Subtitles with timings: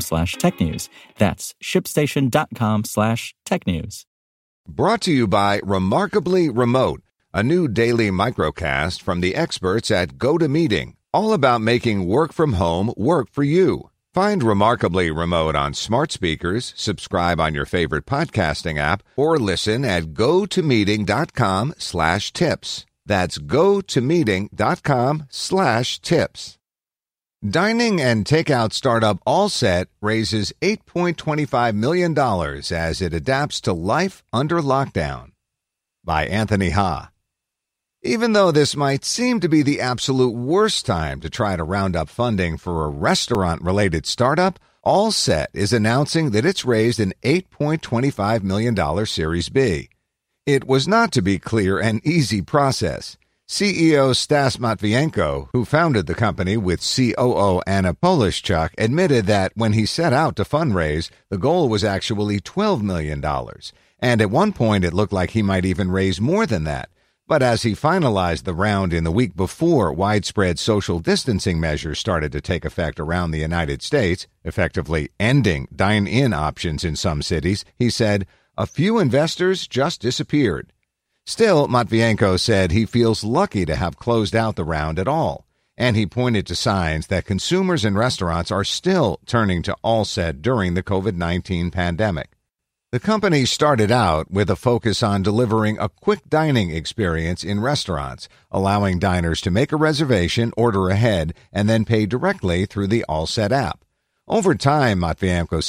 [0.00, 0.88] slash technews.
[1.18, 4.04] That's shipstation.com slash technews.
[4.66, 7.02] Brought to you by Remarkably Remote,
[7.34, 12.92] a new daily microcast from the experts at GoToMeeting, all about making work from home
[12.96, 13.90] work for you.
[14.14, 20.14] Find Remarkably Remote on smart speakers, subscribe on your favorite podcasting app, or listen at
[20.14, 22.86] gotomeeting.com slash tips.
[23.04, 26.58] That's gotomeeting.com slash tips.
[27.46, 35.32] Dining and takeout startup Allset raises $8.25 million as it adapts to life under lockdown.
[36.02, 37.10] By Anthony Ha.
[38.02, 41.94] Even though this might seem to be the absolute worst time to try to round
[41.94, 48.42] up funding for a restaurant related startup, Allset is announcing that it's raised an $8.25
[48.42, 49.90] million Series B.
[50.46, 53.18] It was not, to be clear, an easy process.
[53.46, 59.84] CEO Stas Matviyenko, who founded the company with COO Anna Polishchuk, admitted that when he
[59.84, 63.22] set out to fundraise, the goal was actually $12 million.
[64.00, 66.88] And at one point, it looked like he might even raise more than that.
[67.26, 72.32] But as he finalized the round in the week before widespread social distancing measures started
[72.32, 77.64] to take effect around the United States, effectively ending dine in options in some cities,
[77.78, 80.72] he said, a few investors just disappeared.
[81.26, 85.46] Still, Matviyenko said he feels lucky to have closed out the round at all,
[85.76, 90.74] and he pointed to signs that consumers and restaurants are still turning to Allset during
[90.74, 92.30] the COVID 19 pandemic.
[92.92, 98.28] The company started out with a focus on delivering a quick dining experience in restaurants,
[98.52, 103.50] allowing diners to make a reservation, order ahead, and then pay directly through the Allset
[103.50, 103.84] app.
[104.28, 105.62] Over time, Matviyenko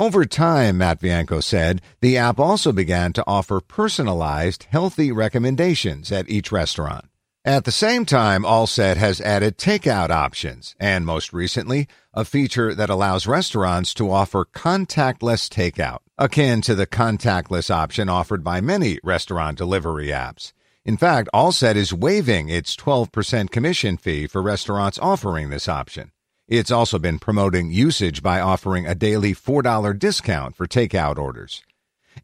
[0.00, 6.50] over time, Matviyenko said, the app also began to offer personalized, healthy recommendations at each
[6.50, 7.04] restaurant.
[7.44, 12.88] At the same time, Allset has added takeout options and, most recently, a feature that
[12.88, 19.58] allows restaurants to offer contactless takeout, akin to the contactless option offered by many restaurant
[19.58, 20.54] delivery apps.
[20.82, 26.10] In fact, Allset is waiving its 12% commission fee for restaurants offering this option.
[26.50, 31.62] It's also been promoting usage by offering a daily $4 discount for takeout orders.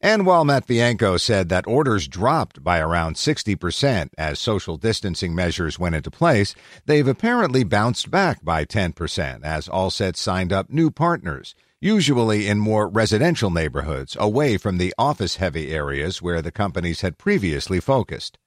[0.00, 5.94] And while Matviyenko said that orders dropped by around 60% as social distancing measures went
[5.94, 12.48] into place, they've apparently bounced back by 10% as Allset signed up new partners, usually
[12.48, 17.78] in more residential neighborhoods away from the office heavy areas where the companies had previously
[17.78, 18.38] focused.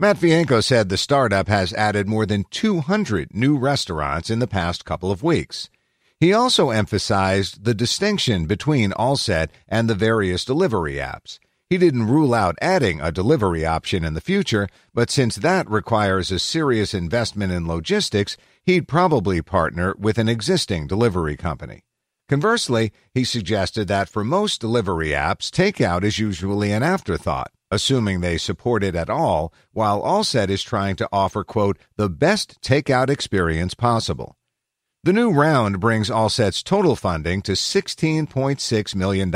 [0.00, 5.10] Matviyenko said the startup has added more than 200 new restaurants in the past couple
[5.10, 5.68] of weeks.
[6.18, 11.38] He also emphasized the distinction between Allset and the various delivery apps.
[11.68, 16.30] He didn't rule out adding a delivery option in the future, but since that requires
[16.30, 21.84] a serious investment in logistics, he'd probably partner with an existing delivery company.
[22.28, 28.36] Conversely, he suggested that for most delivery apps, takeout is usually an afterthought assuming they
[28.36, 33.72] support it at all, while Allset is trying to offer, quote, the best takeout experience
[33.72, 34.36] possible.
[35.04, 39.34] The new round brings Allset's total funding to $16.6 million.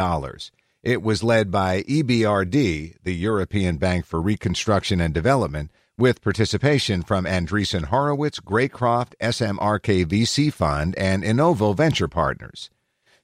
[0.82, 7.24] It was led by EBRD, the European Bank for Reconstruction and Development, with participation from
[7.24, 12.70] Andreessen Horowitz, Greycroft, SMRK VC Fund, and Innovo Venture Partners.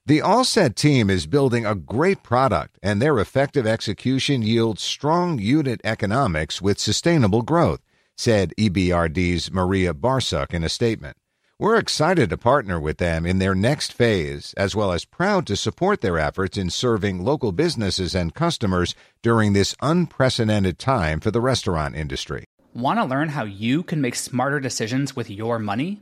[0.05, 5.79] The Allset team is building a great product, and their effective execution yields strong unit
[5.85, 7.79] economics with sustainable growth,
[8.17, 11.15] said EBRD's Maria Barsuk in a statement.
[11.57, 15.55] We're excited to partner with them in their next phase, as well as proud to
[15.55, 21.39] support their efforts in serving local businesses and customers during this unprecedented time for the
[21.39, 22.43] restaurant industry.
[22.73, 26.01] Want to learn how you can make smarter decisions with your money?